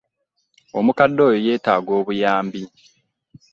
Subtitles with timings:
[0.77, 2.61] Omukadde oyo yeetaaga buyambi.